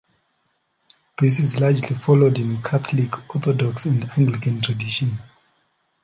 [1.19, 5.19] This is largely followed in Catholic, Orthodox, and Anglican tradition.